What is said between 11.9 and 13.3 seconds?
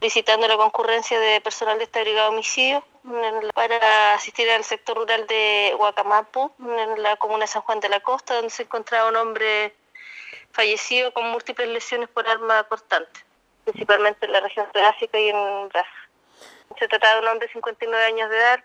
por arma cortante,